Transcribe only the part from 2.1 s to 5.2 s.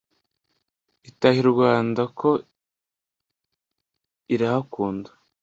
ko irahakunda